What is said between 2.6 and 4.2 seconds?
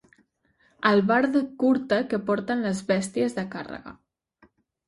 les bèsties de càrrega.